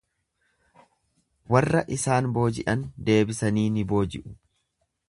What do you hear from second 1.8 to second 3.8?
isaan booji’an deebisanii